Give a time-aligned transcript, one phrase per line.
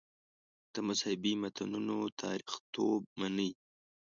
[0.73, 3.49] د مذهبي متنونو تاریخیتوب مني.